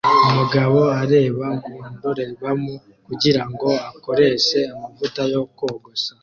[0.29, 2.73] Umugabo areba mu ndorerwamo
[3.07, 6.11] kugirango akoreshe amavuta yo kogosha